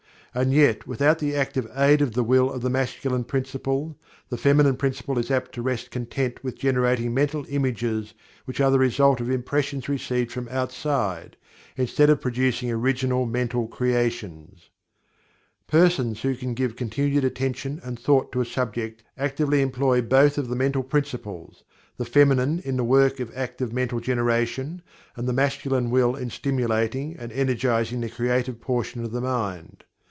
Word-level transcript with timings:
And 0.33 0.53
yet, 0.53 0.87
without 0.87 1.19
the 1.19 1.35
active 1.35 1.67
aid 1.75 2.01
of 2.01 2.13
the 2.13 2.23
Will 2.23 2.49
of 2.49 2.61
the 2.61 2.69
Masculine 2.69 3.25
Principle, 3.25 3.97
the 4.29 4.37
Feminine 4.37 4.77
Principle 4.77 5.19
is 5.19 5.29
apt 5.29 5.51
to 5.55 5.61
rest 5.61 5.91
content 5.91 6.41
with 6.41 6.57
generating 6.57 7.13
mental 7.13 7.45
images 7.49 8.13
which 8.45 8.61
are 8.61 8.71
the 8.71 8.79
result 8.79 9.19
of 9.19 9.29
impressions 9.29 9.89
received 9.89 10.31
from 10.31 10.47
outside, 10.47 11.35
instead 11.75 12.09
of 12.09 12.21
producing 12.21 12.71
original 12.71 13.25
mental 13.25 13.67
creations. 13.67 14.69
Persons 15.67 16.21
who 16.21 16.33
can 16.33 16.53
give 16.53 16.77
continued 16.77 17.25
attention 17.25 17.81
and 17.83 17.99
thought 17.99 18.31
to 18.31 18.39
a 18.39 18.45
subject 18.45 19.03
actively 19.17 19.61
employ 19.61 20.01
both 20.01 20.37
of 20.37 20.47
the 20.47 20.55
Mental 20.55 20.81
Principles 20.81 21.65
the 21.97 22.05
Feminine 22.05 22.61
in 22.63 22.77
the 22.77 22.85
work 22.85 23.19
of 23.19 23.33
the 23.33 23.67
mental 23.73 23.99
generation, 23.99 24.81
and 25.17 25.27
the 25.27 25.33
Masculine 25.33 25.89
Will 25.89 26.15
in 26.15 26.29
stimulating 26.29 27.17
and 27.19 27.33
energizing 27.33 27.99
the 27.99 28.09
creative 28.09 28.61
portion 28.61 29.03
of 29.03 29.11
the 29.11 29.19
mind. 29.19 29.83